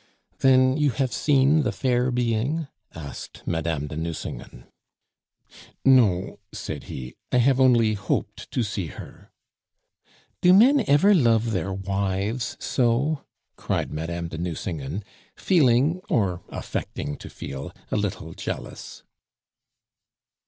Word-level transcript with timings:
"Then 0.39 0.77
you 0.77 0.89
have 0.89 1.13
seen 1.13 1.61
the 1.61 1.71
fair 1.71 2.09
being?" 2.09 2.67
asked 2.95 3.43
Madame 3.45 3.85
de 3.85 3.95
Nucingen. 3.95 4.65
"No," 5.85 6.39
said 6.51 6.85
he; 6.85 7.13
"I 7.31 7.37
have 7.37 7.59
only 7.59 7.93
hoped 7.93 8.49
to 8.49 8.63
see 8.63 8.87
her." 8.87 9.31
"Do 10.41 10.53
men 10.53 10.83
ever 10.87 11.13
love 11.13 11.51
their 11.51 11.71
wives 11.71 12.57
so?" 12.59 13.25
cried 13.57 13.93
Madame 13.93 14.27
de 14.29 14.39
Nucingen, 14.39 15.03
feeling, 15.35 16.01
or 16.09 16.41
affecting 16.49 17.15
to 17.17 17.29
feel, 17.29 17.71
a 17.91 17.95
little 17.95 18.33
jealous. 18.33 19.03